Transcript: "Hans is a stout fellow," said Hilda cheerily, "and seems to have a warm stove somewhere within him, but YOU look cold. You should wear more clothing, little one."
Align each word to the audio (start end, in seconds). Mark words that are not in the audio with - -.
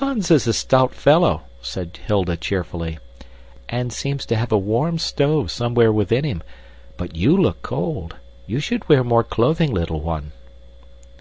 "Hans 0.00 0.28
is 0.32 0.48
a 0.48 0.52
stout 0.52 0.92
fellow," 0.92 1.42
said 1.62 2.00
Hilda 2.04 2.36
cheerily, 2.36 2.98
"and 3.68 3.92
seems 3.92 4.26
to 4.26 4.34
have 4.34 4.50
a 4.50 4.58
warm 4.58 4.98
stove 4.98 5.52
somewhere 5.52 5.92
within 5.92 6.24
him, 6.24 6.42
but 6.96 7.14
YOU 7.14 7.36
look 7.36 7.62
cold. 7.62 8.16
You 8.48 8.58
should 8.58 8.88
wear 8.88 9.04
more 9.04 9.22
clothing, 9.22 9.72
little 9.72 10.00
one." 10.00 10.32